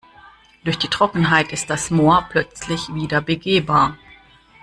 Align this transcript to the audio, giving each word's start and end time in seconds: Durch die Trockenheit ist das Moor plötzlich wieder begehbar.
Durch 0.63 0.79
die 0.79 0.87
Trockenheit 0.87 1.51
ist 1.51 1.69
das 1.69 1.91
Moor 1.91 2.25
plötzlich 2.31 2.91
wieder 2.91 3.21
begehbar. 3.21 3.99